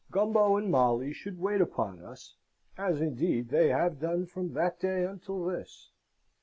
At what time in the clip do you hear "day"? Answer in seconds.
4.79-5.05